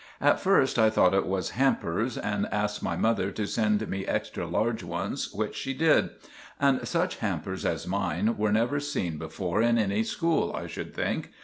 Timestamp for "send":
3.45-3.87